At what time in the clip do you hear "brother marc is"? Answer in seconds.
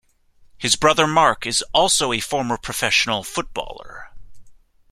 0.75-1.63